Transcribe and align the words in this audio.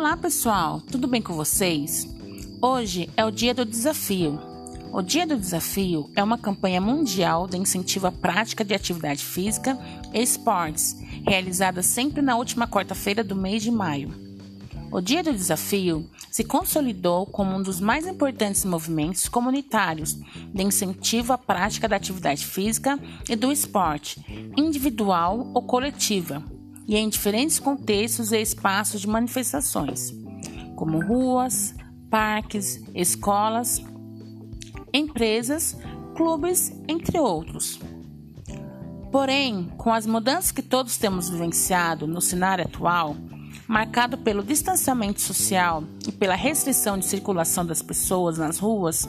Olá 0.00 0.16
pessoal, 0.16 0.80
tudo 0.80 1.06
bem 1.06 1.20
com 1.20 1.34
vocês? 1.34 2.08
Hoje 2.58 3.10
é 3.18 3.22
o 3.22 3.30
Dia 3.30 3.52
do 3.52 3.66
Desafio. 3.66 4.40
O 4.90 5.02
Dia 5.02 5.26
do 5.26 5.36
Desafio 5.36 6.10
é 6.16 6.24
uma 6.24 6.38
campanha 6.38 6.80
mundial 6.80 7.46
de 7.46 7.58
incentivo 7.58 8.06
à 8.06 8.10
prática 8.10 8.64
de 8.64 8.72
atividade 8.72 9.22
física 9.22 9.78
e 10.14 10.22
esportes, 10.22 10.96
realizada 11.22 11.82
sempre 11.82 12.22
na 12.22 12.34
última 12.34 12.66
quarta-feira 12.66 13.22
do 13.22 13.36
mês 13.36 13.62
de 13.62 13.70
maio. 13.70 14.10
O 14.90 15.02
Dia 15.02 15.22
do 15.22 15.34
Desafio 15.34 16.08
se 16.30 16.44
consolidou 16.44 17.26
como 17.26 17.54
um 17.54 17.62
dos 17.62 17.78
mais 17.78 18.06
importantes 18.06 18.64
movimentos 18.64 19.28
comunitários 19.28 20.14
de 20.14 20.62
incentivo 20.62 21.34
à 21.34 21.36
prática 21.36 21.86
da 21.86 21.96
atividade 21.96 22.46
física 22.46 22.98
e 23.28 23.36
do 23.36 23.52
esporte, 23.52 24.24
individual 24.56 25.50
ou 25.52 25.62
coletiva 25.62 26.42
e 26.86 26.96
em 26.96 27.08
diferentes 27.08 27.58
contextos 27.58 28.32
e 28.32 28.40
espaços 28.40 29.00
de 29.00 29.08
manifestações, 29.08 30.12
como 30.76 31.00
ruas, 31.00 31.74
parques, 32.10 32.82
escolas, 32.94 33.82
empresas, 34.92 35.76
clubes, 36.14 36.72
entre 36.88 37.18
outros. 37.18 37.78
Porém, 39.10 39.70
com 39.76 39.92
as 39.92 40.06
mudanças 40.06 40.52
que 40.52 40.62
todos 40.62 40.96
temos 40.96 41.28
vivenciado 41.28 42.06
no 42.06 42.20
cenário 42.20 42.64
atual, 42.64 43.16
marcado 43.66 44.18
pelo 44.18 44.42
distanciamento 44.42 45.20
social 45.20 45.84
e 46.06 46.12
pela 46.12 46.34
restrição 46.34 46.98
de 46.98 47.04
circulação 47.04 47.64
das 47.64 47.82
pessoas 47.82 48.38
nas 48.38 48.58
ruas, 48.58 49.08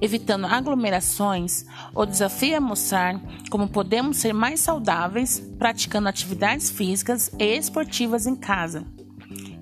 evitando 0.00 0.46
aglomerações, 0.46 1.64
o 1.94 2.04
desafio 2.04 2.54
é 2.54 2.60
mostrar 2.60 3.20
como 3.50 3.68
podemos 3.68 4.16
ser 4.16 4.32
mais 4.32 4.60
saudáveis 4.60 5.40
praticando 5.58 6.08
atividades 6.08 6.70
físicas 6.70 7.30
e 7.38 7.56
esportivas 7.56 8.26
em 8.26 8.36
casa. 8.36 8.84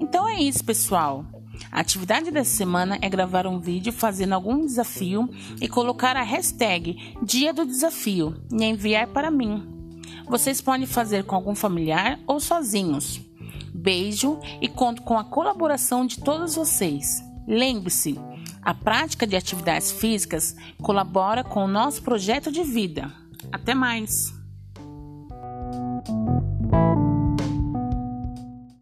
Então 0.01 0.29
é 0.29 0.41
isso, 0.41 0.65
pessoal. 0.65 1.25
A 1.73 1.81
atividade 1.81 2.31
dessa 2.31 2.55
semana 2.55 2.99
é 3.01 3.09
gravar 3.09 3.47
um 3.47 3.59
vídeo 3.59 3.93
fazendo 3.93 4.35
algum 4.35 4.65
desafio 4.65 5.29
e 5.61 5.69
colocar 5.69 6.17
a 6.17 6.23
hashtag 6.23 7.15
Dia 7.23 7.53
do 7.53 7.67
Desafio 7.67 8.35
e 8.53 8.65
enviar 8.65 9.09
para 9.09 9.31
mim. 9.31 9.67
Vocês 10.29 10.61
podem 10.61 10.87
fazer 10.87 11.25
com 11.25 11.35
algum 11.35 11.55
familiar 11.55 12.19
ou 12.27 12.41
sozinhos. 12.41 13.21
Beijo 13.73 14.39
e 14.61 14.69
conto 14.69 15.03
com 15.03 15.19
a 15.19 15.25
colaboração 15.25 16.07
de 16.07 16.19
todos 16.19 16.57
vocês. 16.57 17.23
Lembre-se, 17.47 18.19
a 18.67 18.75
prática 18.75 19.29
de 19.29 19.37
atividades 19.37 19.93
físicas 19.93 20.57
colabora 20.83 21.45
com 21.45 21.65
o 21.65 21.69
nosso 21.69 22.03
projeto 22.03 22.51
de 22.51 22.65
vida. 22.65 23.13
Até 23.53 23.77
mais! 23.77 24.36